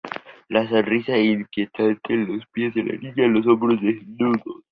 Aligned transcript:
la 0.49 0.67
sonrisa 0.67 1.15
inquietante, 1.15 2.15
los 2.15 2.43
pies 2.47 2.73
de 2.73 2.81
niña, 2.81 3.27
los 3.27 3.45
hombros 3.45 3.79
desnudos 3.79 4.41